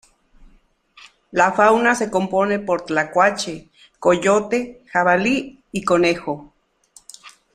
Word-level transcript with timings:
La 1.29 1.51
fauna 1.51 1.93
se 1.93 2.09
compone 2.09 2.57
por 2.57 2.81
tlacuache, 2.87 3.69
coyote, 3.99 4.83
jabalí 4.91 5.63
y 5.71 5.83
conejo. 5.83 6.55